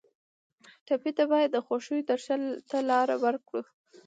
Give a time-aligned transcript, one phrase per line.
[0.85, 3.61] ټپي ته باید د خوښیو درشل ته لار ورکړو.